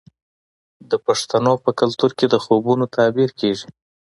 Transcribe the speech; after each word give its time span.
د 0.89 0.91
پښتنو 1.05 1.53
په 1.63 1.71
کلتور 1.79 2.11
کې 2.19 2.25
د 2.29 2.35
خوبونو 2.43 2.85
تعبیر 2.95 3.29
کیږي. 3.39 3.67